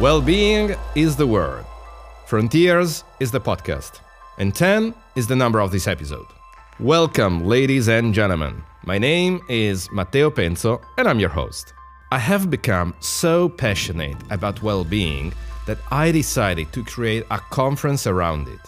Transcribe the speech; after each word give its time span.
Well 0.00 0.20
being 0.20 0.76
is 0.94 1.16
the 1.16 1.26
word, 1.26 1.66
Frontiers 2.26 3.02
is 3.18 3.32
the 3.32 3.40
podcast, 3.40 3.98
and 4.38 4.54
10 4.54 4.94
is 5.16 5.26
the 5.26 5.34
number 5.34 5.58
of 5.58 5.72
this 5.72 5.88
episode. 5.88 6.28
Welcome, 6.78 7.44
ladies 7.44 7.88
and 7.88 8.14
gentlemen. 8.14 8.62
My 8.86 8.96
name 8.96 9.40
is 9.48 9.90
Matteo 9.90 10.30
Penzo, 10.30 10.80
and 10.98 11.08
I'm 11.08 11.18
your 11.18 11.30
host. 11.30 11.72
I 12.12 12.18
have 12.20 12.48
become 12.48 12.94
so 13.00 13.48
passionate 13.48 14.16
about 14.30 14.62
well 14.62 14.84
being 14.84 15.32
that 15.66 15.78
I 15.90 16.12
decided 16.12 16.72
to 16.74 16.84
create 16.84 17.24
a 17.32 17.40
conference 17.50 18.06
around 18.06 18.46
it. 18.46 18.60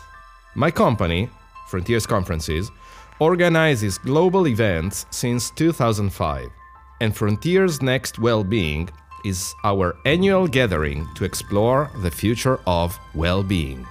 My 0.56 0.72
company, 0.72 1.30
Frontiers 1.68 2.06
Conferences, 2.06 2.72
organizes 3.20 3.98
global 3.98 4.48
events 4.48 5.06
since 5.10 5.50
2005, 5.50 6.50
and 7.00 7.16
Frontiers 7.16 7.80
Next 7.80 8.18
Well-Being 8.18 8.90
is 9.24 9.54
our 9.64 9.96
annual 10.04 10.46
gathering 10.46 11.08
to 11.14 11.24
explore 11.24 11.90
the 12.02 12.10
future 12.10 12.58
of 12.66 12.98
well-being. 13.14 13.86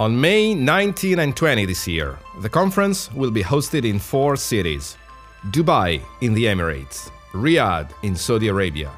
On 0.00 0.20
May 0.20 0.54
19 0.54 1.18
and 1.18 1.36
20 1.36 1.66
this 1.66 1.88
year, 1.88 2.18
the 2.40 2.48
conference 2.48 3.12
will 3.12 3.30
be 3.30 3.42
hosted 3.42 3.84
in 3.84 3.98
four 3.98 4.36
cities 4.36 4.96
Dubai 5.50 6.00
in 6.20 6.34
the 6.34 6.44
Emirates, 6.44 7.10
Riyadh 7.32 7.90
in 8.02 8.14
Saudi 8.16 8.48
Arabia, 8.48 8.90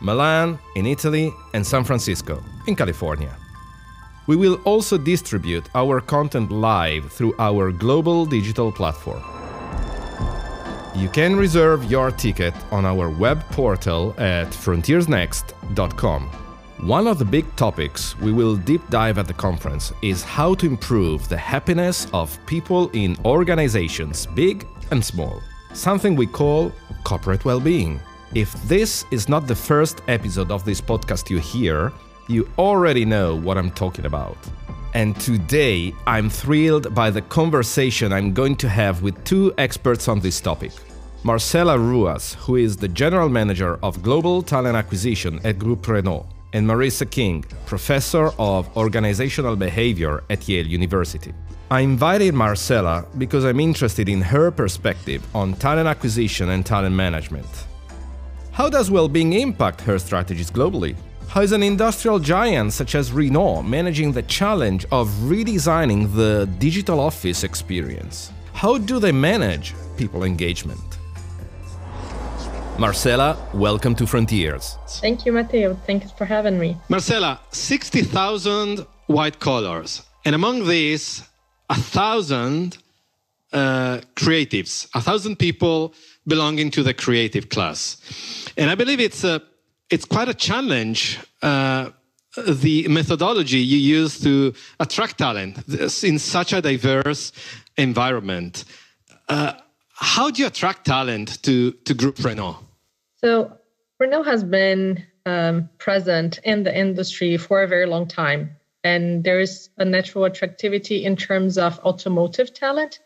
Milan 0.00 0.58
in 0.76 0.86
Italy, 0.86 1.32
and 1.54 1.66
San 1.66 1.84
Francisco 1.84 2.42
in 2.66 2.74
California. 2.74 3.36
We 4.26 4.36
will 4.36 4.60
also 4.64 4.98
distribute 4.98 5.68
our 5.74 6.00
content 6.00 6.50
live 6.50 7.12
through 7.12 7.34
our 7.38 7.72
global 7.72 8.26
digital 8.26 8.70
platform. 8.70 9.39
You 10.94 11.08
can 11.08 11.36
reserve 11.36 11.84
your 11.90 12.10
ticket 12.10 12.52
on 12.72 12.84
our 12.84 13.10
web 13.10 13.44
portal 13.50 14.12
at 14.18 14.48
frontiersnext.com. 14.48 16.22
One 16.80 17.06
of 17.06 17.18
the 17.18 17.24
big 17.24 17.44
topics 17.56 18.18
we 18.18 18.32
will 18.32 18.56
deep 18.56 18.82
dive 18.90 19.18
at 19.18 19.28
the 19.28 19.34
conference 19.34 19.92
is 20.02 20.24
how 20.24 20.54
to 20.54 20.66
improve 20.66 21.28
the 21.28 21.36
happiness 21.36 22.08
of 22.12 22.36
people 22.46 22.90
in 22.90 23.16
organizations, 23.24 24.26
big 24.26 24.66
and 24.90 25.04
small, 25.04 25.40
something 25.74 26.16
we 26.16 26.26
call 26.26 26.72
corporate 27.04 27.44
well 27.44 27.60
being. 27.60 28.00
If 28.34 28.52
this 28.64 29.04
is 29.12 29.28
not 29.28 29.46
the 29.46 29.54
first 29.54 30.02
episode 30.08 30.50
of 30.50 30.64
this 30.64 30.80
podcast 30.80 31.30
you 31.30 31.38
hear, 31.38 31.92
you 32.28 32.48
already 32.58 33.04
know 33.04 33.36
what 33.36 33.58
I'm 33.58 33.70
talking 33.70 34.06
about. 34.06 34.38
And 34.92 35.18
today, 35.20 35.94
I'm 36.06 36.28
thrilled 36.28 36.94
by 36.94 37.10
the 37.10 37.22
conversation 37.22 38.12
I'm 38.12 38.32
going 38.34 38.56
to 38.56 38.68
have 38.68 39.02
with 39.02 39.22
two 39.24 39.54
experts 39.56 40.08
on 40.08 40.18
this 40.18 40.40
topic. 40.40 40.72
Marcela 41.22 41.76
Ruas, 41.78 42.34
who 42.34 42.56
is 42.56 42.76
the 42.76 42.88
General 42.88 43.28
Manager 43.28 43.78
of 43.84 44.02
Global 44.02 44.42
Talent 44.42 44.76
Acquisition 44.76 45.38
at 45.44 45.58
Groupe 45.58 45.86
Renault, 45.86 46.26
and 46.52 46.66
Marissa 46.66 47.08
King, 47.08 47.44
Professor 47.66 48.32
of 48.38 48.76
Organizational 48.76 49.54
Behavior 49.54 50.24
at 50.28 50.48
Yale 50.48 50.66
University. 50.66 51.32
I 51.70 51.80
invited 51.80 52.34
Marcela 52.34 53.06
because 53.16 53.44
I'm 53.44 53.60
interested 53.60 54.08
in 54.08 54.20
her 54.20 54.50
perspective 54.50 55.24
on 55.36 55.54
talent 55.54 55.86
acquisition 55.86 56.48
and 56.48 56.66
talent 56.66 56.96
management. 56.96 57.46
How 58.50 58.68
does 58.68 58.90
well 58.90 59.08
being 59.08 59.34
impact 59.34 59.80
her 59.82 60.00
strategies 60.00 60.50
globally? 60.50 60.96
How 61.30 61.42
is 61.42 61.52
an 61.52 61.62
industrial 61.62 62.18
giant 62.18 62.72
such 62.72 62.96
as 62.96 63.12
Renault 63.12 63.62
managing 63.62 64.10
the 64.10 64.22
challenge 64.22 64.84
of 64.90 65.08
redesigning 65.30 66.12
the 66.12 66.48
digital 66.58 66.98
office 66.98 67.44
experience? 67.44 68.32
How 68.52 68.78
do 68.78 68.98
they 68.98 69.12
manage 69.12 69.72
people 69.96 70.24
engagement? 70.24 70.98
Marcela, 72.80 73.38
welcome 73.54 73.94
to 73.94 74.08
Frontiers. 74.08 74.76
Thank 75.00 75.24
you, 75.24 75.30
Matteo. 75.30 75.76
Thanks 75.86 76.10
for 76.10 76.24
having 76.24 76.58
me. 76.58 76.76
Marcela, 76.88 77.38
60,000 77.52 78.84
white 79.06 79.38
collars, 79.38 80.02
and 80.24 80.34
among 80.34 80.66
these, 80.66 81.22
a 81.68 81.76
thousand 81.76 82.78
uh, 83.52 84.00
creatives, 84.16 84.88
a 84.96 85.00
thousand 85.00 85.36
people 85.36 85.94
belonging 86.26 86.72
to 86.72 86.82
the 86.82 86.92
creative 86.92 87.50
class. 87.50 87.98
And 88.56 88.68
I 88.68 88.74
believe 88.74 88.98
it's 88.98 89.22
a 89.22 89.40
it's 89.90 90.04
quite 90.04 90.28
a 90.28 90.34
challenge. 90.34 91.18
Uh, 91.42 91.90
the 92.46 92.86
methodology 92.88 93.58
you 93.58 93.76
use 93.76 94.20
to 94.20 94.54
attract 94.78 95.18
talent 95.18 95.58
in 96.04 96.18
such 96.18 96.52
a 96.52 96.62
diverse 96.62 97.32
environment. 97.76 98.64
Uh, 99.28 99.52
how 99.94 100.30
do 100.30 100.40
you 100.40 100.46
attract 100.46 100.86
talent 100.86 101.42
to, 101.42 101.72
to 101.72 101.94
Groupe 101.94 102.24
Renault? 102.24 102.58
So, 103.16 103.52
Renault 103.98 104.22
has 104.22 104.44
been 104.44 105.04
um, 105.26 105.68
present 105.78 106.38
in 106.44 106.62
the 106.62 106.76
industry 106.76 107.36
for 107.36 107.62
a 107.62 107.68
very 107.68 107.86
long 107.86 108.06
time. 108.06 108.56
And 108.82 109.24
there's 109.24 109.68
a 109.76 109.84
natural 109.84 110.24
attractivity 110.24 111.04
in 111.04 111.16
terms 111.16 111.58
of 111.58 111.78
automotive 111.80 112.54
talent, 112.54 113.00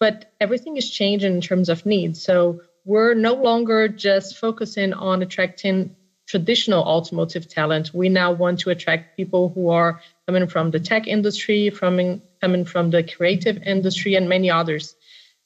but 0.00 0.32
everything 0.40 0.76
is 0.76 0.90
changing 0.90 1.34
in 1.34 1.40
terms 1.40 1.68
of 1.68 1.86
needs. 1.86 2.22
So, 2.22 2.62
we're 2.84 3.14
no 3.14 3.34
longer 3.34 3.86
just 3.86 4.36
focusing 4.36 4.92
on 4.92 5.22
attracting 5.22 5.94
traditional 6.32 6.82
automotive 6.82 7.46
talent. 7.46 7.92
We 7.92 8.08
now 8.08 8.32
want 8.32 8.60
to 8.60 8.70
attract 8.70 9.18
people 9.18 9.50
who 9.54 9.68
are 9.68 10.00
coming 10.26 10.46
from 10.46 10.70
the 10.70 10.80
tech 10.80 11.06
industry, 11.06 11.68
from 11.68 12.22
coming 12.40 12.64
from 12.64 12.90
the 12.90 13.02
creative 13.02 13.58
industry, 13.74 14.14
and 14.14 14.30
many 14.30 14.50
others. 14.50 14.96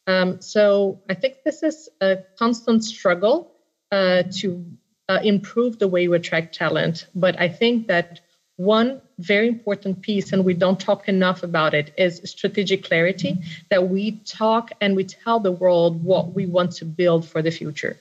Um, 0.07 0.41
so 0.41 1.01
I 1.11 1.15
think 1.15 1.39
this 1.45 1.65
is 1.65 1.89
a 2.01 2.19
constant 2.39 2.85
struggle 2.85 3.51
uh, 3.91 4.23
to 4.39 4.65
uh, 5.09 5.19
improve 5.25 5.81
the 5.81 5.89
way 5.89 6.07
we 6.07 6.17
attract 6.17 6.55
talent. 6.55 7.09
But 7.17 7.35
I 7.41 7.49
think 7.49 7.89
that 7.89 8.21
one 8.55 9.03
very 9.19 9.49
important 9.49 10.03
piece, 10.03 10.33
and 10.33 10.45
we 10.45 10.55
don't 10.55 10.79
talk 10.79 11.09
enough 11.09 11.43
about 11.43 11.75
it, 11.75 11.93
is 11.99 12.23
strategic 12.25 12.85
clarity 12.85 13.39
that 13.71 13.89
we 13.89 14.21
talk 14.25 14.71
and 14.81 14.95
we 14.95 15.03
tell 15.03 15.41
the 15.41 15.51
world 15.63 16.05
what 16.05 16.33
we 16.33 16.47
want 16.47 16.71
to 16.79 16.85
build 16.85 17.27
for 17.27 17.43
the 17.43 17.51
future 17.51 17.97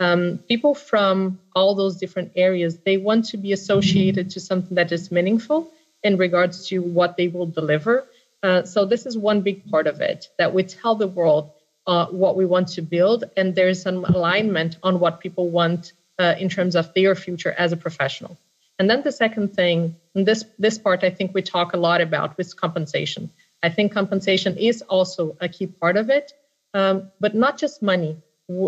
um, 0.00 0.38
people 0.48 0.74
from 0.74 1.38
all 1.54 1.74
those 1.74 1.98
different 1.98 2.32
areas 2.34 2.78
they 2.78 2.96
want 2.96 3.26
to 3.26 3.36
be 3.36 3.52
associated 3.52 4.30
to 4.30 4.40
something 4.40 4.74
that 4.74 4.90
is 4.90 5.12
meaningful 5.12 5.70
in 6.02 6.16
regards 6.16 6.66
to 6.68 6.78
what 6.80 7.16
they 7.18 7.28
will 7.28 7.46
deliver. 7.46 8.06
Uh, 8.42 8.62
so 8.64 8.86
this 8.86 9.04
is 9.04 9.16
one 9.16 9.42
big 9.42 9.70
part 9.70 9.86
of 9.86 10.00
it 10.00 10.28
that 10.38 10.54
we 10.54 10.62
tell 10.62 10.94
the 10.94 11.06
world 11.06 11.50
uh, 11.86 12.06
what 12.06 12.36
we 12.36 12.46
want 12.46 12.68
to 12.68 12.82
build 12.82 13.24
and 13.36 13.54
there's 13.54 13.82
some 13.82 14.04
alignment 14.06 14.78
on 14.82 14.98
what 14.98 15.20
people 15.20 15.50
want 15.50 15.92
uh, 16.18 16.34
in 16.38 16.48
terms 16.48 16.74
of 16.74 16.92
their 16.94 17.14
future 17.14 17.52
as 17.52 17.72
a 17.72 17.76
professional. 17.76 18.38
And 18.78 18.88
then 18.88 19.02
the 19.02 19.12
second 19.12 19.54
thing 19.54 19.96
this 20.14 20.44
this 20.58 20.78
part 20.78 21.04
i 21.04 21.10
think 21.10 21.34
we 21.34 21.42
talk 21.42 21.74
a 21.74 21.76
lot 21.76 22.00
about 22.00 22.38
with 22.38 22.58
compensation. 22.58 23.30
I 23.62 23.68
think 23.68 23.92
compensation 23.92 24.56
is 24.56 24.80
also 24.80 25.36
a 25.40 25.48
key 25.48 25.66
part 25.66 25.98
of 25.98 26.08
it 26.08 26.32
um, 26.72 27.10
but 27.20 27.34
not 27.34 27.58
just 27.58 27.82
money 27.82 28.16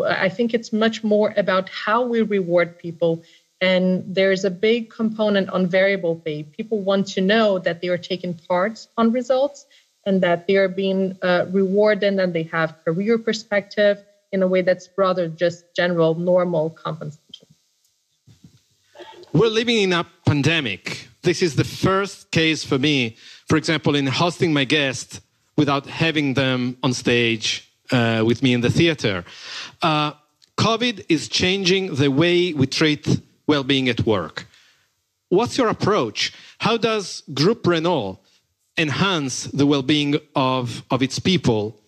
I 0.06 0.28
think 0.28 0.54
it's 0.54 0.72
much 0.72 1.02
more 1.02 1.34
about 1.36 1.68
how 1.68 2.02
we 2.02 2.22
reward 2.22 2.78
people. 2.78 3.22
And 3.60 4.02
there's 4.06 4.44
a 4.44 4.50
big 4.50 4.90
component 4.90 5.48
on 5.50 5.66
variable 5.66 6.16
pay. 6.16 6.42
People 6.42 6.80
want 6.80 7.06
to 7.08 7.20
know 7.20 7.58
that 7.60 7.80
they 7.80 7.88
are 7.88 7.98
taking 7.98 8.34
part 8.34 8.86
on 8.96 9.12
results 9.12 9.66
and 10.04 10.20
that 10.22 10.46
they 10.46 10.56
are 10.56 10.68
being 10.68 11.16
uh, 11.22 11.46
rewarded 11.50 12.18
and 12.18 12.32
they 12.32 12.42
have 12.44 12.76
career 12.84 13.18
perspective 13.18 14.02
in 14.32 14.42
a 14.42 14.48
way 14.48 14.62
that's 14.62 14.88
rather 14.96 15.28
just 15.28 15.64
general, 15.76 16.14
normal 16.14 16.70
compensation. 16.70 17.46
We're 19.32 19.48
living 19.48 19.78
in 19.78 19.92
a 19.92 20.06
pandemic. 20.26 21.08
This 21.22 21.42
is 21.42 21.54
the 21.54 21.64
first 21.64 22.30
case 22.30 22.64
for 22.64 22.78
me, 22.78 23.16
for 23.46 23.56
example, 23.56 23.94
in 23.94 24.06
hosting 24.06 24.52
my 24.52 24.64
guests 24.64 25.20
without 25.56 25.86
having 25.86 26.34
them 26.34 26.76
on 26.82 26.92
stage 26.92 27.71
uh, 27.92 28.22
with 28.24 28.42
me 28.42 28.54
in 28.54 28.60
the 28.60 28.70
theater. 28.70 29.24
Uh, 29.80 30.12
COVID 30.56 31.06
is 31.08 31.28
changing 31.28 31.94
the 31.94 32.10
way 32.10 32.52
we 32.52 32.66
treat 32.66 33.20
well 33.46 33.64
being 33.64 33.88
at 33.88 34.06
work. 34.06 34.46
What's 35.28 35.56
your 35.56 35.68
approach? 35.68 36.32
How 36.58 36.76
does 36.76 37.22
Groupe 37.32 37.66
Renault 37.66 38.20
enhance 38.76 39.44
the 39.44 39.66
well 39.66 39.82
being 39.82 40.16
of, 40.34 40.82
of 40.90 41.02
its 41.02 41.18
people 41.18 41.80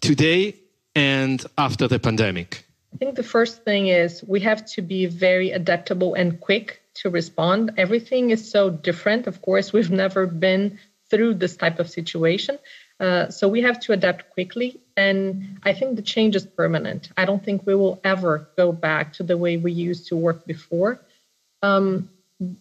today 0.00 0.56
and 0.94 1.44
after 1.56 1.88
the 1.88 1.98
pandemic? 1.98 2.66
I 2.92 2.96
think 2.96 3.16
the 3.16 3.24
first 3.24 3.64
thing 3.64 3.88
is 3.88 4.22
we 4.26 4.40
have 4.40 4.64
to 4.66 4.82
be 4.82 5.06
very 5.06 5.50
adaptable 5.50 6.14
and 6.14 6.40
quick 6.40 6.80
to 6.94 7.10
respond. 7.10 7.72
Everything 7.76 8.30
is 8.30 8.48
so 8.48 8.70
different. 8.70 9.26
Of 9.26 9.42
course, 9.42 9.72
we've 9.76 9.90
never 9.90 10.26
been 10.26 10.78
through 11.10 11.34
this 11.34 11.56
type 11.56 11.78
of 11.78 11.90
situation. 11.90 12.58
Uh, 13.00 13.28
so 13.28 13.48
we 13.48 13.62
have 13.62 13.80
to 13.80 13.92
adapt 13.92 14.30
quickly. 14.30 14.80
And 14.96 15.58
I 15.62 15.72
think 15.72 15.96
the 15.96 16.02
change 16.02 16.36
is 16.36 16.46
permanent. 16.46 17.10
I 17.16 17.24
don't 17.24 17.42
think 17.42 17.66
we 17.66 17.74
will 17.74 18.00
ever 18.04 18.48
go 18.56 18.72
back 18.72 19.14
to 19.14 19.22
the 19.22 19.36
way 19.36 19.56
we 19.56 19.72
used 19.72 20.08
to 20.08 20.16
work 20.16 20.46
before. 20.46 21.00
Um, 21.62 22.10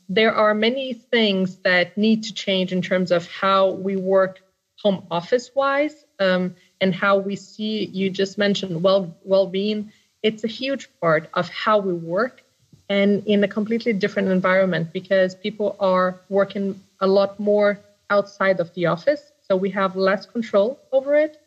there 0.10 0.34
are 0.34 0.54
many 0.54 0.94
things 0.94 1.58
that 1.58 1.98
need 1.98 2.24
to 2.24 2.34
change 2.34 2.72
in 2.72 2.82
terms 2.82 3.12
of 3.12 3.28
how 3.28 3.72
we 3.72 3.96
work 3.96 4.40
home 4.78 5.06
office 5.12 5.52
wise 5.54 6.06
um, 6.20 6.56
and 6.82 6.94
how 6.94 7.18
we 7.18 7.36
see 7.36 7.86
you 7.86 8.10
just 8.10 8.38
mentioned 8.38 8.84
well 8.84 9.16
well-being 9.24 9.92
it's 10.24 10.44
a 10.44 10.48
huge 10.48 10.90
part 11.00 11.30
of 11.34 11.50
how 11.50 11.80
we 11.80 11.94
work 11.94 12.44
and 12.90 13.26
in 13.26 13.44
a 13.44 13.48
completely 13.48 13.94
different 13.94 14.30
environment 14.30 14.92
because 14.94 15.36
people 15.36 15.76
are 15.80 16.20
working 16.30 16.80
a 17.00 17.08
lot 17.08 17.40
more 17.40 17.80
outside 18.10 18.60
of 18.60 18.74
the 18.74 18.86
office. 18.86 19.32
So 19.48 19.56
we 19.56 19.70
have 19.72 19.96
less 19.96 20.26
control 20.26 20.80
over 20.92 21.16
it. 21.16 21.40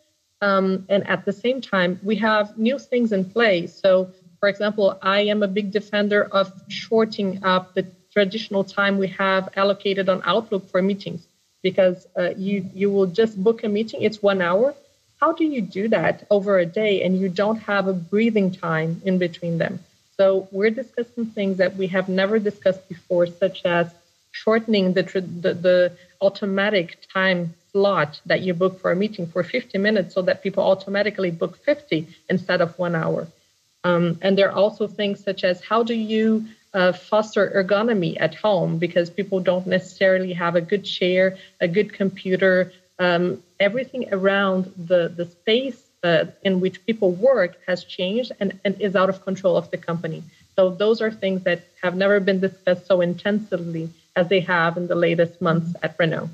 Um, 0.42 0.84
and 0.88 1.06
at 1.08 1.24
the 1.24 1.32
same 1.32 1.60
time, 1.60 1.98
we 2.02 2.16
have 2.16 2.58
new 2.58 2.78
things 2.78 3.12
in 3.12 3.24
place. 3.24 3.74
So, 3.74 4.10
for 4.40 4.48
example, 4.48 4.98
I 5.02 5.20
am 5.20 5.42
a 5.42 5.48
big 5.48 5.70
defender 5.70 6.24
of 6.24 6.52
shorting 6.68 7.42
up 7.44 7.74
the 7.74 7.86
traditional 8.12 8.64
time 8.64 8.98
we 8.98 9.08
have 9.08 9.48
allocated 9.56 10.08
on 10.08 10.22
Outlook 10.24 10.68
for 10.70 10.82
meetings 10.82 11.26
because 11.62 12.06
uh, 12.18 12.30
you 12.36 12.68
you 12.74 12.90
will 12.90 13.06
just 13.06 13.42
book 13.42 13.64
a 13.64 13.68
meeting. 13.68 14.02
It's 14.02 14.22
one 14.22 14.40
hour. 14.42 14.74
How 15.20 15.32
do 15.32 15.44
you 15.44 15.62
do 15.62 15.88
that 15.88 16.26
over 16.30 16.58
a 16.58 16.66
day 16.66 17.02
and 17.02 17.18
you 17.18 17.28
don't 17.28 17.60
have 17.72 17.88
a 17.88 17.94
breathing 17.94 18.50
time 18.50 19.00
in 19.04 19.18
between 19.18 19.58
them? 19.58 19.80
So 20.16 20.48
we're 20.50 20.70
discussing 20.70 21.26
things 21.26 21.56
that 21.58 21.76
we 21.76 21.86
have 21.88 22.08
never 22.08 22.38
discussed 22.38 22.88
before, 22.88 23.26
such 23.26 23.64
as 23.64 23.86
shortening 24.32 24.92
the, 24.92 25.02
the, 25.44 25.54
the 25.54 25.92
automatic 26.20 26.98
time 27.12 27.54
slot 27.76 28.20
that 28.24 28.40
you 28.40 28.54
book 28.54 28.80
for 28.80 28.90
a 28.90 28.96
meeting 28.96 29.26
for 29.26 29.42
50 29.42 29.76
minutes 29.76 30.14
so 30.14 30.22
that 30.22 30.42
people 30.42 30.62
automatically 30.64 31.30
book 31.30 31.54
50 31.62 32.08
instead 32.30 32.62
of 32.62 32.70
one 32.78 32.94
hour. 33.02 33.28
Um, 33.84 34.18
and 34.22 34.32
there 34.36 34.48
are 34.50 34.58
also 34.64 34.88
things 34.88 35.22
such 35.22 35.44
as 35.44 35.56
how 35.70 35.82
do 35.82 35.92
you 35.92 36.46
uh, 36.72 36.92
foster 36.92 37.44
ergonomy 37.60 38.16
at 38.18 38.34
home 38.34 38.78
because 38.78 39.10
people 39.10 39.40
don't 39.40 39.66
necessarily 39.66 40.32
have 40.32 40.54
a 40.56 40.62
good 40.72 40.84
chair, 40.84 41.36
a 41.60 41.68
good 41.68 41.92
computer, 41.92 42.72
um, 42.98 43.42
everything 43.60 44.02
around 44.10 44.72
the, 44.90 45.02
the 45.14 45.26
space 45.26 45.80
uh, 46.02 46.24
in 46.48 46.60
which 46.62 46.84
people 46.86 47.10
work 47.12 47.52
has 47.66 47.84
changed 47.84 48.32
and, 48.40 48.58
and 48.64 48.80
is 48.80 48.96
out 48.96 49.10
of 49.10 49.22
control 49.22 49.54
of 49.54 49.70
the 49.70 49.76
company. 49.90 50.22
So 50.56 50.70
those 50.70 51.02
are 51.02 51.10
things 51.10 51.42
that 51.42 51.60
have 51.82 51.94
never 51.94 52.20
been 52.20 52.40
discussed 52.40 52.86
so 52.86 53.02
intensively 53.02 53.90
as 54.16 54.28
they 54.28 54.40
have 54.40 54.78
in 54.78 54.86
the 54.86 54.94
latest 55.08 55.42
months 55.42 55.70
at 55.82 55.94
Renault. 55.98 56.30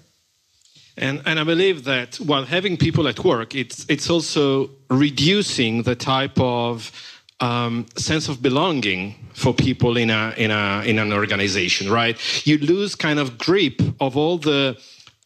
And, 0.96 1.22
and 1.24 1.40
I 1.40 1.44
believe 1.44 1.84
that 1.84 2.16
while 2.16 2.44
having 2.44 2.76
people 2.76 3.08
at 3.08 3.24
work, 3.24 3.54
it's, 3.54 3.86
it's 3.88 4.10
also 4.10 4.70
reducing 4.90 5.82
the 5.82 5.94
type 5.94 6.38
of 6.38 6.92
um, 7.40 7.86
sense 7.96 8.28
of 8.28 8.42
belonging 8.42 9.14
for 9.32 9.54
people 9.54 9.96
in, 9.96 10.10
a, 10.10 10.34
in, 10.36 10.50
a, 10.50 10.82
in 10.84 10.98
an 10.98 11.12
organization, 11.12 11.90
right? 11.90 12.16
You 12.46 12.58
lose 12.58 12.94
kind 12.94 13.18
of 13.18 13.38
grip 13.38 13.80
of 14.00 14.16
all 14.16 14.38
the 14.38 14.78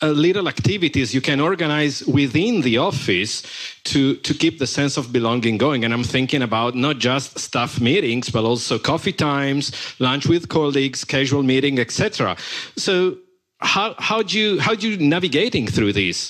uh, 0.02 0.08
little 0.08 0.46
activities 0.46 1.14
you 1.14 1.22
can 1.22 1.40
organize 1.40 2.04
within 2.06 2.60
the 2.60 2.76
office 2.76 3.42
to 3.84 4.16
to 4.16 4.34
keep 4.34 4.58
the 4.58 4.66
sense 4.66 4.98
of 4.98 5.10
belonging 5.10 5.56
going 5.56 5.86
and 5.86 5.94
i'm 5.94 6.04
thinking 6.04 6.42
about 6.42 6.74
not 6.74 6.98
just 6.98 7.38
staff 7.38 7.80
meetings 7.80 8.28
but 8.28 8.44
also 8.44 8.78
coffee 8.78 9.10
times 9.10 9.72
lunch 9.98 10.26
with 10.26 10.50
colleagues 10.50 11.02
casual 11.02 11.42
meeting 11.42 11.78
etc 11.78 12.36
so 12.76 13.16
how 13.66 13.94
how 13.98 14.22
do 14.22 14.38
you 14.38 14.60
how 14.60 14.74
do 14.74 14.88
you 14.90 14.96
navigating 14.96 15.66
through 15.66 15.92
these? 15.92 16.20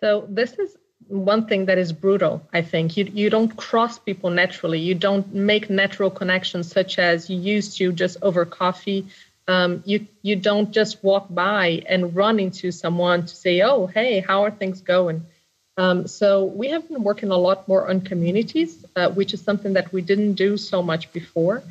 so 0.00 0.26
this 0.28 0.52
is 0.54 0.76
one 1.08 1.46
thing 1.46 1.66
that 1.66 1.78
is 1.78 1.92
brutal 1.92 2.34
i 2.52 2.62
think 2.62 2.96
you 2.96 3.04
you 3.20 3.28
don't 3.28 3.52
cross 3.56 3.98
people 3.98 4.30
naturally 4.30 4.80
you 4.88 4.94
don't 4.94 5.26
make 5.34 5.68
natural 5.68 6.10
connections 6.10 6.70
such 6.78 6.98
as 6.98 7.28
you 7.30 7.38
used 7.38 7.76
to 7.76 7.92
just 7.92 8.16
over 8.22 8.44
coffee 8.44 9.00
um, 9.48 9.82
you 9.84 10.06
you 10.22 10.36
don't 10.36 10.70
just 10.70 11.02
walk 11.02 11.26
by 11.28 11.82
and 11.88 12.14
run 12.14 12.38
into 12.38 12.70
someone 12.70 13.26
to 13.26 13.34
say, 13.34 13.62
"Oh, 13.62 13.86
hey, 13.86 14.20
how 14.20 14.44
are 14.44 14.50
things 14.50 14.80
going?" 14.80 15.26
Um, 15.76 16.06
so 16.06 16.44
we 16.44 16.68
have 16.68 16.86
been 16.88 17.02
working 17.02 17.30
a 17.30 17.36
lot 17.36 17.66
more 17.66 17.88
on 17.88 18.02
communities, 18.02 18.84
uh, 18.94 19.08
which 19.10 19.34
is 19.34 19.40
something 19.40 19.72
that 19.72 19.92
we 19.92 20.02
didn't 20.02 20.34
do 20.34 20.56
so 20.56 20.82
much 20.82 21.12
before, 21.12 21.62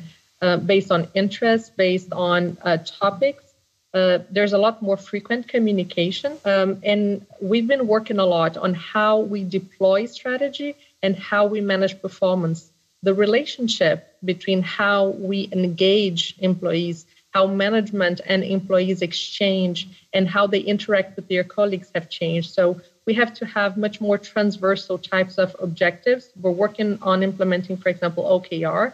uh, 0.42 0.56
based 0.58 0.90
on 0.90 1.08
interest, 1.14 1.76
based 1.76 2.12
on 2.12 2.58
uh, 2.62 2.78
topics. 2.84 3.44
Uh, 3.94 4.18
there's 4.30 4.54
a 4.54 4.58
lot 4.58 4.80
more 4.80 4.96
frequent 4.96 5.46
communication, 5.48 6.38
um, 6.44 6.80
and 6.82 7.26
we've 7.40 7.66
been 7.66 7.86
working 7.86 8.18
a 8.18 8.24
lot 8.24 8.56
on 8.56 8.72
how 8.72 9.18
we 9.20 9.44
deploy 9.44 10.06
strategy 10.06 10.74
and 11.02 11.14
how 11.16 11.44
we 11.46 11.60
manage 11.60 12.00
performance. 12.00 12.70
The 13.02 13.12
relationship 13.12 14.16
between 14.24 14.62
how 14.62 15.08
we 15.08 15.48
engage 15.52 16.34
employees 16.38 17.04
how 17.32 17.46
management 17.46 18.20
and 18.26 18.44
employees 18.44 19.02
exchange 19.02 19.88
and 20.12 20.28
how 20.28 20.46
they 20.46 20.60
interact 20.60 21.16
with 21.16 21.28
their 21.28 21.44
colleagues 21.44 21.90
have 21.94 22.08
changed. 22.08 22.52
So 22.52 22.80
we 23.06 23.14
have 23.14 23.32
to 23.34 23.46
have 23.46 23.76
much 23.76 24.00
more 24.00 24.18
transversal 24.18 24.98
types 24.98 25.38
of 25.38 25.56
objectives. 25.60 26.30
We're 26.40 26.50
working 26.50 26.98
on 27.02 27.22
implementing, 27.22 27.78
for 27.78 27.88
example, 27.88 28.24
OKR, 28.24 28.92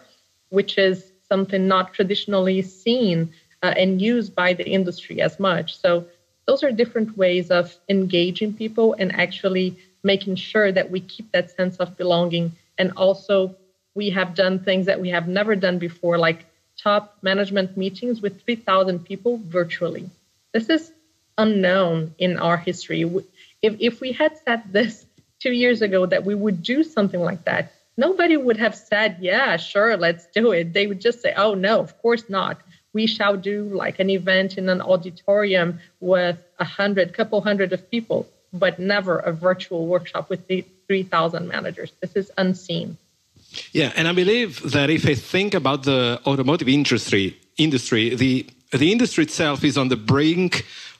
which 0.50 0.78
is 0.78 1.12
something 1.28 1.66
not 1.66 1.92
traditionally 1.92 2.62
seen 2.62 3.32
uh, 3.62 3.74
and 3.76 4.00
used 4.00 4.34
by 4.34 4.52
the 4.52 4.68
industry 4.68 5.20
as 5.20 5.38
much. 5.38 5.76
So 5.76 6.06
those 6.46 6.62
are 6.62 6.72
different 6.72 7.16
ways 7.16 7.50
of 7.50 7.76
engaging 7.88 8.54
people 8.54 8.94
and 8.98 9.14
actually 9.14 9.76
making 10.02 10.36
sure 10.36 10.72
that 10.72 10.90
we 10.90 11.00
keep 11.00 11.30
that 11.32 11.50
sense 11.50 11.76
of 11.76 11.96
belonging. 11.96 12.52
And 12.78 12.92
also, 12.96 13.54
we 13.94 14.10
have 14.10 14.34
done 14.34 14.60
things 14.60 14.86
that 14.86 15.00
we 15.00 15.08
have 15.10 15.28
never 15.28 15.56
done 15.56 15.78
before, 15.78 16.18
like 16.18 16.46
top 16.76 17.18
management 17.22 17.76
meetings 17.76 18.22
with 18.22 18.40
3,000 18.42 19.04
people 19.04 19.40
virtually. 19.44 20.08
This 20.52 20.70
is 20.70 20.92
unknown 21.36 22.14
in 22.18 22.38
our 22.38 22.56
history. 22.56 23.02
If, 23.60 23.76
if 23.80 24.00
we 24.00 24.12
had 24.12 24.36
said 24.38 24.62
this 24.72 25.04
two 25.40 25.52
years 25.52 25.82
ago 25.82 26.06
that 26.06 26.24
we 26.24 26.34
would 26.34 26.62
do 26.62 26.82
something 26.82 27.20
like 27.20 27.44
that, 27.44 27.72
nobody 27.96 28.36
would 28.36 28.56
have 28.56 28.74
said, 28.74 29.16
yeah, 29.20 29.56
sure, 29.56 29.96
let's 29.96 30.26
do 30.28 30.52
it. 30.52 30.72
They 30.72 30.86
would 30.86 31.00
just 31.00 31.20
say, 31.20 31.34
oh, 31.36 31.54
no, 31.54 31.80
of 31.80 31.98
course 32.00 32.24
not. 32.28 32.60
We 32.98 33.06
shall 33.06 33.36
do 33.36 33.56
like 33.84 33.96
an 34.04 34.10
event 34.10 34.58
in 34.60 34.68
an 34.68 34.80
auditorium 34.92 35.68
with 36.00 36.38
a 36.58 36.64
hundred, 36.78 37.06
couple 37.18 37.40
hundred 37.40 37.70
of 37.72 37.80
people, 37.94 38.20
but 38.52 38.72
never 38.94 39.14
a 39.30 39.32
virtual 39.48 39.86
workshop 39.86 40.24
with 40.30 40.40
3,000 40.88 41.46
managers. 41.46 41.90
This 42.02 42.14
is 42.16 42.26
unseen. 42.36 42.96
Yeah, 43.70 43.92
and 43.96 44.08
I 44.08 44.12
believe 44.22 44.50
that 44.72 44.90
if 44.90 45.06
I 45.06 45.14
think 45.14 45.54
about 45.54 45.84
the 45.84 46.20
automotive 46.26 46.68
industry, 46.68 47.36
industry, 47.56 48.04
the 48.16 48.32
the 48.82 48.90
industry 48.96 49.22
itself 49.24 49.58
is 49.70 49.78
on 49.78 49.88
the 49.88 50.00
brink 50.14 50.52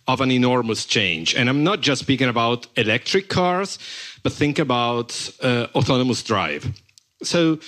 of 0.06 0.20
an 0.20 0.30
enormous 0.30 0.86
change. 0.86 1.34
And 1.34 1.48
I'm 1.50 1.62
not 1.70 1.78
just 1.88 2.00
speaking 2.00 2.28
about 2.28 2.68
electric 2.76 3.28
cars, 3.28 3.78
but 4.22 4.32
think 4.32 4.58
about 4.58 5.08
uh, 5.42 5.66
autonomous 5.74 6.22
drive. 6.22 6.62
So 7.22 7.58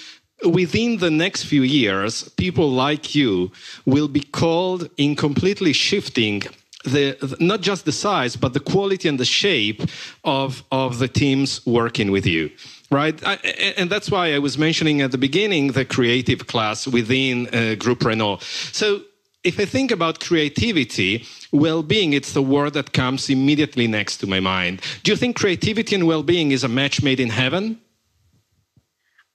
within 0.44 0.98
the 0.98 1.10
next 1.10 1.44
few 1.44 1.62
years, 1.62 2.28
people 2.30 2.70
like 2.70 3.14
you 3.14 3.50
will 3.86 4.08
be 4.08 4.20
called 4.20 4.88
in 4.96 5.16
completely 5.16 5.72
shifting 5.72 6.42
the 6.84 7.36
not 7.40 7.60
just 7.60 7.84
the 7.84 7.92
size, 7.92 8.36
but 8.36 8.54
the 8.54 8.60
quality 8.60 9.06
and 9.06 9.20
the 9.20 9.24
shape 9.24 9.82
of, 10.24 10.64
of 10.72 10.98
the 10.98 11.08
teams 11.08 11.64
working 11.66 12.10
with 12.10 12.26
you 12.26 12.50
right? 12.90 13.24
I, 13.24 13.34
and 13.76 13.88
that's 13.88 14.10
why 14.10 14.34
I 14.34 14.38
was 14.38 14.58
mentioning 14.58 15.00
at 15.00 15.12
the 15.12 15.18
beginning 15.18 15.68
the 15.68 15.84
creative 15.84 16.46
class 16.46 16.86
within 16.86 17.46
uh, 17.46 17.76
Groupe 17.78 18.04
Renault. 18.04 18.40
So 18.72 19.02
if 19.44 19.58
I 19.58 19.64
think 19.64 19.90
about 19.90 20.20
creativity, 20.20 21.24
well-being, 21.52 22.12
it's 22.12 22.32
the 22.32 22.42
word 22.42 22.74
that 22.74 22.92
comes 22.92 23.30
immediately 23.30 23.86
next 23.86 24.18
to 24.18 24.26
my 24.26 24.40
mind. 24.40 24.82
Do 25.02 25.12
you 25.12 25.16
think 25.16 25.36
creativity 25.36 25.94
and 25.94 26.06
well-being 26.06 26.50
is 26.50 26.64
a 26.64 26.68
match 26.68 27.02
made 27.02 27.20
in 27.20 27.30
heaven? 27.30 27.80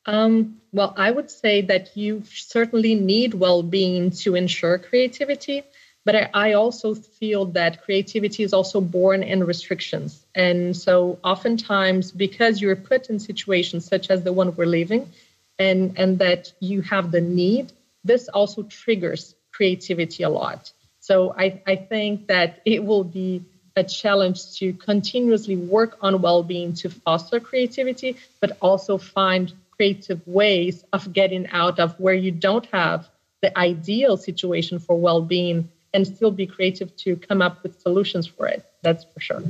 Um, 0.05 0.61
well, 0.71 0.93
I 0.97 1.09
would 1.09 1.31
say 1.31 1.61
that 1.61 1.95
you 1.95 2.23
certainly 2.25 2.95
need 2.95 3.33
well-being 3.33 4.11
to 4.11 4.35
ensure 4.35 4.77
creativity. 4.77 5.63
But 6.03 6.15
I, 6.15 6.29
I 6.33 6.53
also 6.53 6.93
feel 6.93 7.45
that 7.45 7.83
creativity 7.83 8.43
is 8.43 8.53
also 8.53 8.79
born 8.79 9.23
in 9.23 9.43
restrictions. 9.43 10.23
And 10.35 10.77
so 10.77 11.17
oftentimes, 11.23 12.11
because 12.11 12.61
you're 12.61 12.75
put 12.75 13.09
in 13.09 13.17
situations 13.19 13.85
such 13.85 14.11
as 14.11 14.21
the 14.21 14.31
one 14.31 14.55
we're 14.55 14.67
living, 14.67 15.11
and, 15.57 15.97
and 15.97 16.19
that 16.19 16.53
you 16.59 16.81
have 16.83 17.11
the 17.11 17.21
need, 17.21 17.73
this 18.03 18.27
also 18.27 18.61
triggers 18.63 19.33
creativity 19.51 20.21
a 20.21 20.29
lot. 20.29 20.71
So 20.99 21.33
I, 21.35 21.61
I 21.65 21.75
think 21.75 22.27
that 22.27 22.61
it 22.65 22.83
will 22.83 23.03
be 23.03 23.43
a 23.75 23.83
challenge 23.83 24.57
to 24.59 24.73
continuously 24.73 25.55
work 25.55 25.97
on 26.01 26.21
well-being 26.21 26.73
to 26.73 26.89
foster 26.89 27.39
creativity, 27.39 28.17
but 28.39 28.57
also 28.61 28.97
find 28.97 29.51
creative 29.75 30.21
ways 30.25 30.83
of 30.93 31.11
getting 31.13 31.47
out 31.47 31.79
of 31.79 31.99
where 31.99 32.13
you 32.13 32.31
don't 32.31 32.65
have 32.67 33.07
the 33.41 33.57
ideal 33.57 34.17
situation 34.17 34.79
for 34.79 34.97
well-being 34.97 35.69
and 35.93 36.05
still 36.05 36.31
be 36.31 36.45
creative 36.45 36.95
to 36.97 37.15
come 37.15 37.41
up 37.41 37.63
with 37.63 37.79
solutions 37.79 38.27
for 38.27 38.47
it. 38.47 38.65
That's 38.81 39.03
for 39.03 39.19
sure. 39.19 39.41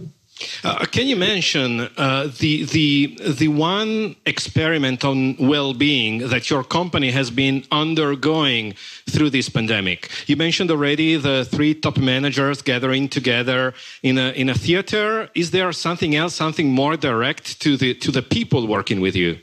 Uh, 0.63 0.85
can 0.85 1.07
you 1.07 1.15
mention 1.15 1.81
uh, 1.97 2.29
the 2.39 2.65
the 2.65 3.17
the 3.41 3.47
one 3.47 4.15
experiment 4.25 5.05
on 5.05 5.37
well-being 5.37 6.27
that 6.27 6.49
your 6.49 6.63
company 6.63 7.09
has 7.11 7.31
been 7.31 7.63
undergoing 7.71 8.73
through 9.09 9.29
this 9.29 9.47
pandemic? 9.47 10.11
You 10.27 10.35
mentioned 10.35 10.69
already 10.71 11.15
the 11.15 11.45
three 11.45 11.73
top 11.73 11.97
managers 11.97 12.61
gathering 12.61 13.07
together 13.07 13.73
in 14.03 14.17
a 14.17 14.31
in 14.31 14.49
a 14.49 14.53
theater. 14.53 15.29
Is 15.35 15.51
there 15.51 15.71
something 15.71 16.15
else, 16.15 16.35
something 16.35 16.69
more 16.69 16.97
direct 16.97 17.61
to 17.61 17.77
the 17.77 17.93
to 17.93 18.11
the 18.11 18.21
people 18.21 18.67
working 18.67 18.99
with 18.99 19.15
you? 19.15 19.37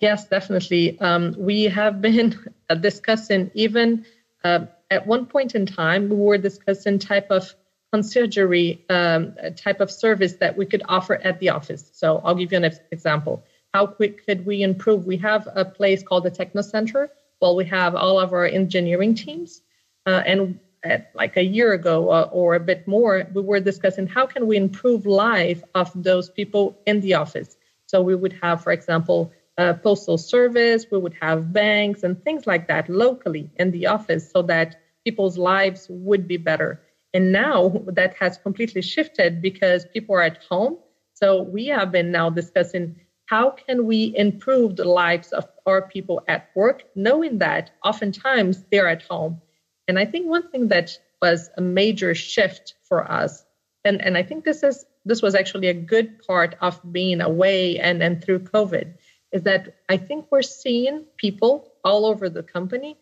Yes, 0.00 0.26
definitely. 0.26 0.98
Um, 1.00 1.34
we 1.38 1.64
have 1.64 2.00
been 2.00 2.34
discussing 2.80 3.50
even 3.54 4.04
uh, 4.44 4.66
at 4.90 5.06
one 5.06 5.26
point 5.26 5.54
in 5.54 5.66
time, 5.66 6.08
we 6.08 6.16
were 6.16 6.38
discussing 6.38 6.98
type 6.98 7.30
of 7.30 7.54
conciergery 7.92 8.80
um, 8.90 9.34
type 9.56 9.80
of 9.80 9.90
service 9.90 10.34
that 10.34 10.56
we 10.56 10.64
could 10.64 10.82
offer 10.88 11.16
at 11.16 11.38
the 11.40 11.50
office. 11.50 11.90
So 11.92 12.20
I'll 12.24 12.34
give 12.34 12.52
you 12.52 12.58
an 12.58 12.72
example. 12.90 13.44
How 13.74 13.86
quick 13.86 14.24
could 14.26 14.46
we 14.46 14.62
improve? 14.62 15.06
We 15.06 15.16
have 15.18 15.46
a 15.54 15.64
place 15.64 16.02
called 16.02 16.24
the 16.24 16.30
Techno 16.30 16.62
Center. 16.62 17.10
Well, 17.40 17.54
we 17.54 17.64
have 17.66 17.94
all 17.94 18.18
of 18.18 18.32
our 18.32 18.46
engineering 18.46 19.14
teams, 19.14 19.62
uh, 20.06 20.22
and 20.26 20.58
at 20.82 21.10
like 21.14 21.36
a 21.36 21.44
year 21.44 21.72
ago 21.74 22.10
uh, 22.10 22.28
or 22.32 22.54
a 22.54 22.60
bit 22.60 22.86
more, 22.88 23.26
we 23.34 23.42
were 23.42 23.60
discussing 23.60 24.06
how 24.06 24.26
can 24.26 24.46
we 24.46 24.56
improve 24.56 25.04
life 25.06 25.62
of 25.74 25.90
those 25.94 26.30
people 26.30 26.80
in 26.86 27.00
the 27.00 27.14
office. 27.14 27.56
So 27.86 28.00
we 28.02 28.14
would 28.14 28.32
have, 28.42 28.62
for 28.62 28.72
example, 28.72 29.32
a 29.60 29.74
postal 29.74 30.16
service, 30.16 30.86
we 30.90 30.98
would 30.98 31.14
have 31.20 31.52
banks 31.52 32.02
and 32.02 32.22
things 32.24 32.46
like 32.46 32.66
that 32.68 32.88
locally 32.88 33.50
in 33.56 33.70
the 33.70 33.86
office, 33.86 34.30
so 34.30 34.40
that 34.42 34.80
people's 35.04 35.36
lives 35.36 35.86
would 35.90 36.26
be 36.26 36.38
better. 36.38 36.80
And 37.12 37.30
now 37.30 37.68
that 37.86 38.14
has 38.14 38.38
completely 38.38 38.82
shifted 38.82 39.42
because 39.42 39.84
people 39.92 40.14
are 40.14 40.22
at 40.22 40.42
home. 40.48 40.78
So 41.12 41.42
we 41.42 41.66
have 41.66 41.92
been 41.92 42.10
now 42.10 42.30
discussing 42.30 42.96
how 43.26 43.50
can 43.50 43.86
we 43.86 44.14
improve 44.16 44.76
the 44.76 44.86
lives 44.86 45.30
of 45.32 45.46
our 45.66 45.82
people 45.82 46.22
at 46.26 46.48
work, 46.56 46.84
knowing 46.94 47.38
that 47.38 47.70
oftentimes 47.84 48.64
they're 48.70 48.88
at 48.88 49.02
home. 49.02 49.40
And 49.86 49.98
I 49.98 50.06
think 50.06 50.26
one 50.26 50.50
thing 50.50 50.68
that 50.68 50.98
was 51.20 51.50
a 51.58 51.60
major 51.60 52.14
shift 52.14 52.74
for 52.88 53.10
us, 53.10 53.44
and, 53.84 54.00
and 54.00 54.16
I 54.16 54.22
think 54.22 54.44
this 54.44 54.62
is 54.62 54.84
this 55.04 55.22
was 55.22 55.34
actually 55.34 55.68
a 55.68 55.74
good 55.74 56.22
part 56.26 56.56
of 56.60 56.80
being 56.92 57.20
away 57.20 57.78
and, 57.78 58.02
and 58.02 58.22
through 58.22 58.40
COVID, 58.40 58.94
is 59.32 59.42
that 59.42 59.76
I 59.88 59.96
think 59.96 60.26
we're 60.30 60.42
seeing 60.42 61.04
people 61.16 61.72
all 61.84 62.06
over 62.06 62.28
the 62.28 62.42
company 62.42 62.96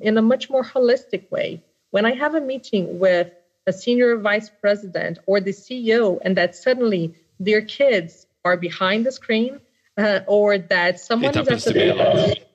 in 0.00 0.16
a 0.16 0.22
much 0.22 0.48
more 0.48 0.64
holistic 0.64 1.30
way. 1.30 1.62
When 1.90 2.06
I 2.06 2.14
have 2.14 2.34
a 2.34 2.40
meeting 2.40 2.98
with 2.98 3.30
a 3.66 3.72
senior 3.72 4.16
vice 4.16 4.50
president 4.50 5.18
or 5.26 5.40
the 5.40 5.50
CEO, 5.50 6.18
and 6.24 6.36
that 6.36 6.54
suddenly 6.54 7.14
their 7.38 7.62
kids 7.62 8.26
are 8.44 8.56
behind 8.56 9.06
the 9.06 9.12
screen, 9.12 9.60
uh, 9.98 10.20
or 10.26 10.58
that 10.58 11.00
someone 11.00 11.36
it 11.36 11.48
is 11.48 11.66
at 11.66 11.74
the 11.74 12.46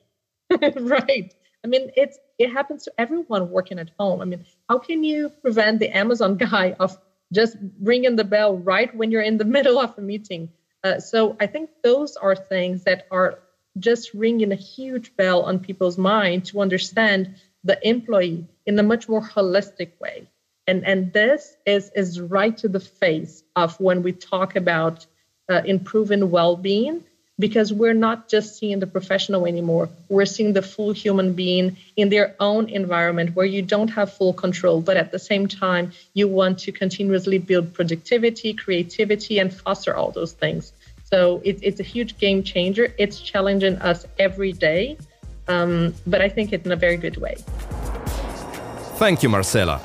right. 0.80 1.34
I 1.64 1.66
mean, 1.66 1.90
it's 1.96 2.18
it 2.38 2.50
happens 2.52 2.84
to 2.84 2.92
everyone 2.98 3.50
working 3.50 3.78
at 3.78 3.90
home. 3.98 4.20
I 4.20 4.24
mean, 4.24 4.44
how 4.68 4.78
can 4.78 5.02
you 5.02 5.28
prevent 5.28 5.80
the 5.80 5.96
Amazon 5.96 6.36
guy 6.48 6.76
of 6.78 6.98
just 7.32 7.56
ringing 7.80 8.16
the 8.16 8.24
bell 8.24 8.56
right 8.56 8.94
when 8.94 9.10
you're 9.10 9.22
in 9.22 9.38
the 9.38 9.44
middle 9.56 9.78
of 9.78 9.96
a 9.98 10.00
meeting? 10.00 10.50
Uh, 10.84 11.00
so 11.00 11.36
I 11.40 11.46
think 11.46 11.70
those 11.82 12.16
are 12.16 12.36
things 12.36 12.84
that 12.84 13.06
are 13.10 13.40
just 13.78 14.14
ringing 14.14 14.52
a 14.52 14.56
huge 14.56 15.16
bell 15.16 15.42
on 15.42 15.58
people's 15.58 15.98
mind 15.98 16.46
to 16.46 16.60
understand 16.60 17.34
the 17.64 17.78
employee 17.86 18.46
in 18.66 18.78
a 18.78 18.82
much 18.82 19.08
more 19.08 19.22
holistic 19.22 19.92
way. 20.00 20.28
And, 20.66 20.86
and 20.86 21.12
this 21.12 21.56
is, 21.66 21.90
is 21.94 22.20
right 22.20 22.56
to 22.58 22.68
the 22.68 22.80
face 22.80 23.42
of 23.56 23.78
when 23.80 24.02
we 24.02 24.12
talk 24.12 24.56
about 24.56 25.06
uh, 25.48 25.62
improving 25.64 26.30
well 26.30 26.56
being, 26.56 27.04
because 27.38 27.72
we're 27.72 27.94
not 27.94 28.28
just 28.28 28.58
seeing 28.58 28.80
the 28.80 28.86
professional 28.86 29.46
anymore. 29.46 29.88
We're 30.08 30.26
seeing 30.26 30.52
the 30.52 30.62
full 30.62 30.92
human 30.92 31.34
being 31.34 31.76
in 31.96 32.08
their 32.08 32.34
own 32.40 32.68
environment 32.68 33.36
where 33.36 33.46
you 33.46 33.62
don't 33.62 33.88
have 33.88 34.12
full 34.12 34.32
control, 34.32 34.80
but 34.80 34.96
at 34.96 35.12
the 35.12 35.18
same 35.18 35.46
time, 35.46 35.92
you 36.14 36.26
want 36.26 36.58
to 36.60 36.72
continuously 36.72 37.38
build 37.38 37.72
productivity, 37.72 38.54
creativity, 38.54 39.38
and 39.38 39.54
foster 39.54 39.94
all 39.96 40.10
those 40.10 40.32
things. 40.32 40.72
So 41.04 41.40
it, 41.44 41.58
it's 41.62 41.80
a 41.80 41.84
huge 41.84 42.18
game 42.18 42.42
changer. 42.42 42.92
It's 42.98 43.20
challenging 43.20 43.76
us 43.76 44.04
every 44.18 44.52
day, 44.52 44.98
um, 45.46 45.94
but 46.06 46.20
I 46.20 46.28
think 46.28 46.52
it's 46.52 46.66
in 46.66 46.72
a 46.72 46.76
very 46.76 46.96
good 46.96 47.16
way. 47.18 47.36
Thank 48.98 49.22
you, 49.22 49.28
Marcela. 49.28 49.80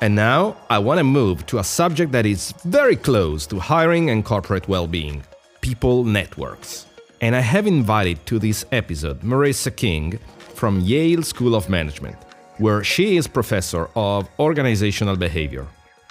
And 0.00 0.14
now 0.14 0.56
I 0.68 0.78
want 0.78 0.98
to 0.98 1.04
move 1.04 1.46
to 1.46 1.58
a 1.58 1.64
subject 1.64 2.12
that 2.12 2.26
is 2.26 2.52
very 2.64 2.96
close 2.96 3.46
to 3.46 3.58
hiring 3.58 4.10
and 4.10 4.24
corporate 4.24 4.68
well 4.68 4.86
being 4.86 5.22
people 5.66 6.04
networks. 6.04 6.86
And 7.20 7.34
I 7.34 7.40
have 7.40 7.66
invited 7.66 8.24
to 8.26 8.38
this 8.38 8.64
episode 8.70 9.18
Marissa 9.22 9.74
King 9.74 10.16
from 10.54 10.80
Yale 10.80 11.24
School 11.24 11.56
of 11.56 11.68
Management, 11.68 12.16
where 12.58 12.84
she 12.84 13.16
is 13.16 13.26
professor 13.26 13.88
of 13.96 14.28
organizational 14.38 15.16
behavior. 15.16 15.66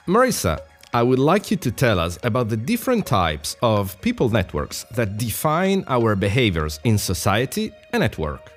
Marissa, 0.07 0.59
I 0.93 1.03
would 1.03 1.19
like 1.19 1.51
you 1.51 1.57
to 1.57 1.71
tell 1.71 1.99
us 1.99 2.19
about 2.23 2.49
the 2.49 2.57
different 2.57 3.05
types 3.05 3.55
of 3.61 3.99
people 4.01 4.27
networks 4.27 4.83
that 4.97 5.17
define 5.17 5.85
our 5.87 6.17
behaviors 6.17 6.81
in 6.83 6.97
society 6.97 7.71
and 7.93 8.03
at 8.03 8.17
work. 8.17 8.51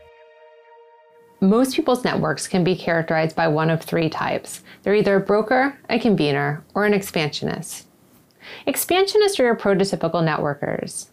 Most 1.41 1.77
people's 1.77 2.03
networks 2.03 2.49
can 2.49 2.65
be 2.65 2.75
characterized 2.75 3.37
by 3.37 3.47
one 3.47 3.71
of 3.71 3.81
three 3.81 4.09
types. 4.09 4.65
They're 4.83 4.97
either 4.97 5.15
a 5.15 5.21
broker, 5.21 5.79
a 5.89 6.01
convener, 6.01 6.65
or 6.75 6.87
an 6.87 6.93
expansionist. 6.93 7.88
Expansionists 8.67 9.39
are 9.41 9.45
your 9.45 9.57
prototypical 9.57 10.23
networkers. 10.23 11.09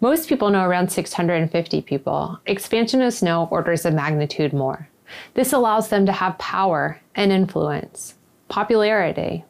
Most 0.00 0.28
people 0.28 0.50
know 0.50 0.64
around 0.64 0.90
650 0.90 1.82
people. 1.82 2.38
Expansionists 2.46 3.22
know 3.22 3.48
orders 3.50 3.84
of 3.84 3.94
magnitude 3.94 4.52
more. 4.52 4.88
This 5.34 5.52
allows 5.52 5.88
them 5.88 6.06
to 6.06 6.12
have 6.12 6.38
power 6.38 7.00
and 7.14 7.32
influence, 7.32 8.14
popularity. 8.48 9.44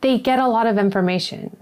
They 0.00 0.18
get 0.18 0.38
a 0.38 0.48
lot 0.48 0.66
of 0.66 0.78
information. 0.78 1.56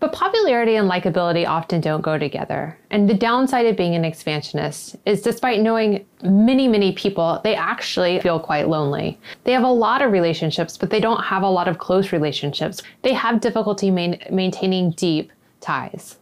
But 0.00 0.12
popularity 0.12 0.76
and 0.76 0.90
likability 0.90 1.46
often 1.46 1.80
don't 1.80 2.02
go 2.02 2.18
together. 2.18 2.78
And 2.90 3.08
the 3.08 3.14
downside 3.14 3.64
of 3.66 3.76
being 3.76 3.94
an 3.94 4.04
expansionist 4.04 4.96
is 5.06 5.22
despite 5.22 5.60
knowing 5.60 6.04
many, 6.22 6.68
many 6.68 6.92
people, 6.92 7.40
they 7.42 7.54
actually 7.54 8.20
feel 8.20 8.38
quite 8.38 8.68
lonely. 8.68 9.18
They 9.44 9.52
have 9.52 9.62
a 9.62 9.68
lot 9.68 10.02
of 10.02 10.12
relationships, 10.12 10.76
but 10.76 10.90
they 10.90 11.00
don't 11.00 11.22
have 11.22 11.42
a 11.42 11.48
lot 11.48 11.68
of 11.68 11.78
close 11.78 12.12
relationships. 12.12 12.82
They 13.02 13.14
have 13.14 13.40
difficulty 13.40 13.90
main- 13.90 14.22
maintaining 14.30 14.90
deep 14.90 15.32
ties. 15.60 16.18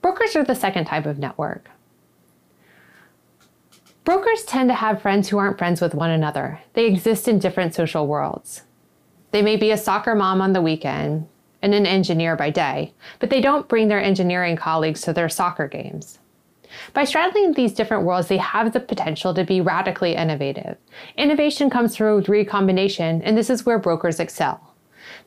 Brokers 0.00 0.36
are 0.36 0.44
the 0.44 0.54
second 0.54 0.86
type 0.86 1.06
of 1.06 1.18
network. 1.18 1.68
Brokers 4.04 4.44
tend 4.44 4.70
to 4.70 4.74
have 4.74 5.02
friends 5.02 5.28
who 5.28 5.38
aren't 5.38 5.58
friends 5.58 5.80
with 5.80 5.94
one 5.94 6.10
another. 6.10 6.60
They 6.72 6.86
exist 6.86 7.28
in 7.28 7.38
different 7.38 7.74
social 7.74 8.06
worlds. 8.06 8.62
They 9.30 9.42
may 9.42 9.56
be 9.56 9.70
a 9.70 9.76
soccer 9.76 10.14
mom 10.14 10.40
on 10.40 10.52
the 10.52 10.62
weekend, 10.62 11.28
and 11.62 11.74
an 11.74 11.86
engineer 11.86 12.36
by 12.36 12.50
day, 12.50 12.92
but 13.18 13.30
they 13.30 13.40
don't 13.40 13.68
bring 13.68 13.88
their 13.88 14.02
engineering 14.02 14.56
colleagues 14.56 15.02
to 15.02 15.12
their 15.12 15.28
soccer 15.28 15.68
games. 15.68 16.18
By 16.94 17.04
straddling 17.04 17.52
these 17.52 17.74
different 17.74 18.04
worlds, 18.04 18.28
they 18.28 18.36
have 18.36 18.72
the 18.72 18.80
potential 18.80 19.34
to 19.34 19.44
be 19.44 19.60
radically 19.60 20.14
innovative. 20.14 20.76
Innovation 21.16 21.68
comes 21.68 21.96
through 21.96 22.22
recombination, 22.22 23.22
and 23.22 23.36
this 23.36 23.50
is 23.50 23.66
where 23.66 23.78
brokers 23.78 24.20
excel. 24.20 24.70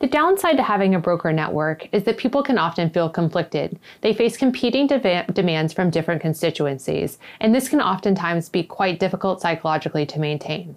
The 0.00 0.06
downside 0.06 0.56
to 0.56 0.62
having 0.62 0.94
a 0.94 0.98
broker 0.98 1.32
network 1.32 1.88
is 1.92 2.04
that 2.04 2.16
people 2.16 2.42
can 2.42 2.58
often 2.58 2.90
feel 2.90 3.08
conflicted. 3.08 3.78
They 4.00 4.14
face 4.14 4.36
competing 4.36 4.86
de- 4.86 5.24
demands 5.32 5.72
from 5.72 5.90
different 5.90 6.22
constituencies, 6.22 7.18
and 7.40 7.54
this 7.54 7.68
can 7.68 7.80
oftentimes 7.80 8.48
be 8.48 8.62
quite 8.62 8.98
difficult 8.98 9.40
psychologically 9.40 10.06
to 10.06 10.18
maintain. 10.18 10.76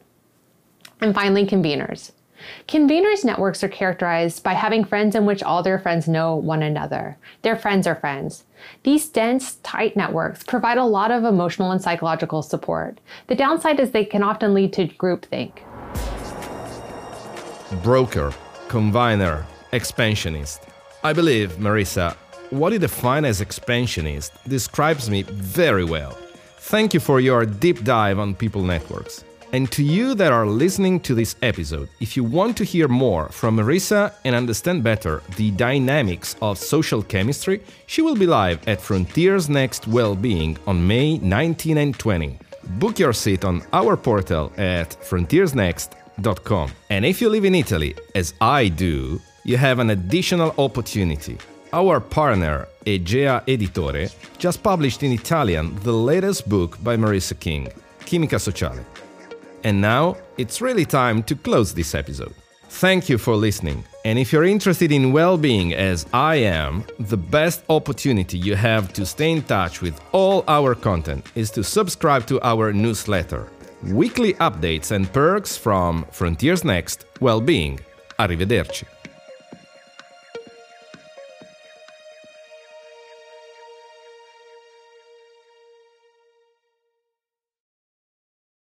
And 1.01 1.15
finally, 1.15 1.45
conveners. 1.45 2.11
Conveners 2.67 3.23
networks 3.23 3.63
are 3.63 3.69
characterized 3.69 4.43
by 4.43 4.53
having 4.53 4.83
friends 4.83 5.15
in 5.15 5.25
which 5.25 5.43
all 5.43 5.63
their 5.63 5.79
friends 5.79 6.07
know 6.07 6.35
one 6.35 6.61
another. 6.61 7.17
Their 7.41 7.55
friends 7.55 7.87
are 7.87 7.95
friends. 7.95 8.43
These 8.83 9.09
dense, 9.09 9.55
tight 9.63 9.95
networks 9.95 10.43
provide 10.43 10.77
a 10.77 10.85
lot 10.85 11.11
of 11.11 11.23
emotional 11.23 11.71
and 11.71 11.81
psychological 11.81 12.41
support. 12.41 12.99
The 13.27 13.35
downside 13.35 13.79
is 13.79 13.91
they 13.91 14.05
can 14.05 14.23
often 14.23 14.53
lead 14.53 14.73
to 14.73 14.87
groupthink. 14.87 15.51
Broker, 17.83 18.33
convener, 18.67 19.45
expansionist. 19.71 20.61
I 21.03 21.13
believe, 21.13 21.53
Marissa, 21.53 22.15
what 22.49 22.71
you 22.73 22.79
define 22.79 23.25
as 23.25 23.41
expansionist 23.41 24.31
describes 24.47 25.09
me 25.09 25.23
very 25.23 25.83
well. 25.83 26.17
Thank 26.59 26.93
you 26.93 26.99
for 26.99 27.19
your 27.19 27.45
deep 27.45 27.83
dive 27.83 28.19
on 28.19 28.35
people 28.35 28.63
networks. 28.63 29.23
And 29.53 29.71
to 29.71 29.83
you 29.83 30.13
that 30.15 30.33
are 30.33 30.45
listening 30.45 30.99
to 31.01 31.15
this 31.15 31.35
episode, 31.41 31.87
if 32.01 32.17
you 32.17 32.23
want 32.23 32.57
to 32.57 32.65
hear 32.65 32.89
more 32.89 33.29
from 33.29 33.57
Marissa 33.57 34.13
and 34.25 34.35
understand 34.35 34.83
better 34.83 35.23
the 35.37 35.51
dynamics 35.51 36.35
of 36.41 36.57
social 36.57 37.01
chemistry, 37.01 37.63
she 37.85 38.01
will 38.01 38.15
be 38.15 38.27
live 38.27 38.67
at 38.67 38.81
Frontiers 38.81 39.49
Next 39.49 39.87
Wellbeing 39.87 40.57
on 40.67 40.85
May 40.85 41.17
19 41.19 41.77
and 41.77 41.97
20. 41.97 42.39
Book 42.79 42.99
your 42.99 43.13
seat 43.13 43.45
on 43.45 43.63
our 43.71 43.95
portal 43.95 44.51
at 44.57 44.89
frontiersnext.com. 45.01 46.71
And 46.89 47.05
if 47.05 47.21
you 47.21 47.29
live 47.29 47.45
in 47.45 47.55
Italy, 47.55 47.95
as 48.15 48.33
I 48.41 48.67
do, 48.67 49.21
you 49.45 49.55
have 49.55 49.79
an 49.79 49.91
additional 49.91 50.53
opportunity. 50.57 51.37
Our 51.71 52.01
partner, 52.01 52.67
Egea 52.85 53.45
Editore, 53.45 54.13
just 54.37 54.61
published 54.61 55.03
in 55.03 55.13
Italian 55.13 55.73
the 55.83 55.93
latest 55.93 56.49
book 56.49 56.81
by 56.83 56.97
Marissa 56.97 57.39
King, 57.39 57.69
Chimica 58.01 58.41
Sociale. 58.41 58.85
And 59.63 59.81
now 59.81 60.17
it's 60.37 60.61
really 60.61 60.85
time 60.85 61.23
to 61.23 61.35
close 61.35 61.73
this 61.73 61.95
episode. 61.95 62.33
Thank 62.69 63.09
you 63.09 63.17
for 63.17 63.35
listening. 63.35 63.83
And 64.03 64.19
if 64.19 64.31
you're 64.31 64.43
interested 64.43 64.91
in 64.91 65.13
well 65.13 65.37
being 65.37 65.73
as 65.73 66.05
I 66.13 66.35
am, 66.35 66.83
the 66.99 67.17
best 67.17 67.63
opportunity 67.69 68.37
you 68.37 68.55
have 68.55 68.93
to 68.93 69.05
stay 69.05 69.31
in 69.31 69.41
touch 69.43 69.81
with 69.81 69.99
all 70.11 70.43
our 70.47 70.75
content 70.75 71.25
is 71.35 71.49
to 71.51 71.63
subscribe 71.63 72.27
to 72.27 72.41
our 72.41 72.73
newsletter. 72.73 73.49
Weekly 73.83 74.33
updates 74.35 74.91
and 74.91 75.11
perks 75.11 75.55
from 75.55 76.05
Frontiers 76.11 76.63
Next 76.63 77.05
Wellbeing. 77.19 77.79
Arrivederci. 78.19 78.85